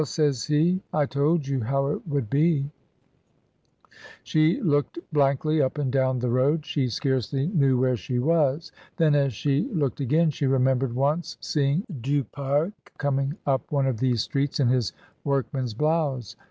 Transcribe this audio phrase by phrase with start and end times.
[0.05, 2.71] says he, "I told you how it would be."
[3.91, 3.93] 172 MRS.
[3.93, 4.23] DYMOND.
[4.23, 8.71] She looked blankly up and down the road; she scarcely knew where she was.
[8.97, 13.99] Then, as she looked again, she remembered once seeing Du Pare coming up one of
[13.99, 14.91] these streets in his
[15.23, 16.35] workman's blouse.